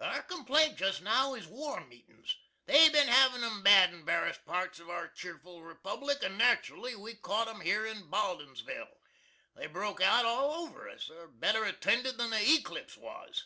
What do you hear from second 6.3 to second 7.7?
nat'rally we caught 'em